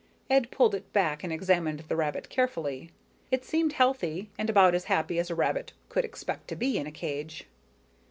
[0.31, 2.89] Ed pulled it back and examined the rabbit carefully.
[3.29, 6.87] It seemed healthy and about as happy as a rabbit could expect to be in
[6.87, 7.45] a cage.